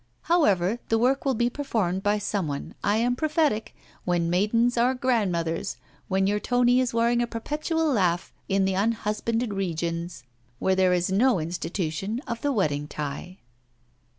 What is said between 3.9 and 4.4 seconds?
when